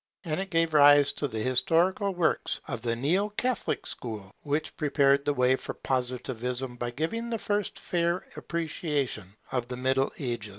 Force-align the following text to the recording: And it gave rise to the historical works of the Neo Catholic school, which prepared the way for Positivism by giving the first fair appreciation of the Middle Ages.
And 0.25 0.39
it 0.39 0.49
gave 0.49 0.73
rise 0.73 1.11
to 1.11 1.27
the 1.27 1.37
historical 1.41 2.11
works 2.15 2.59
of 2.67 2.81
the 2.81 2.95
Neo 2.95 3.29
Catholic 3.29 3.85
school, 3.85 4.33
which 4.41 4.75
prepared 4.75 5.25
the 5.25 5.33
way 5.35 5.55
for 5.55 5.75
Positivism 5.75 6.75
by 6.77 6.89
giving 6.89 7.29
the 7.29 7.37
first 7.37 7.77
fair 7.77 8.25
appreciation 8.35 9.35
of 9.51 9.67
the 9.67 9.77
Middle 9.77 10.11
Ages. 10.17 10.49